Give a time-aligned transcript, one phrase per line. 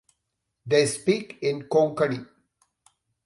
[0.65, 2.27] They speak in Konkani.